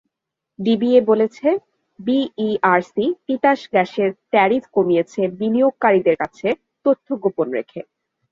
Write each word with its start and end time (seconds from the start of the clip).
DBA 0.59 0.99
বলেছে, 1.01 1.47
BERC 1.99 3.05
Titas 3.25 3.59
গ্যাসের 3.73 4.09
tariff 4.31 4.63
কমিয়েছে 4.75 5.21
বিনিয়োগকারীদের 5.39 6.15
কাছে 6.17 6.47
তথ্য 6.85 7.07
গোপন 7.23 7.47
রেখে। 7.51 7.79